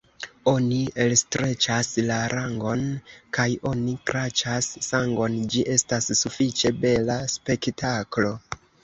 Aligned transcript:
Oni 0.51 0.77
elstreĉas 1.03 1.89
la 2.07 2.15
langon 2.31 2.81
kaj 3.39 3.45
oni 3.73 3.93
kraĉas 4.11 4.71
sangon; 4.87 5.37
ĝi 5.53 5.63
estas 5.75 6.09
sufiĉe 6.23 6.73
bela 6.87 7.19
spektaklo. 7.35 8.33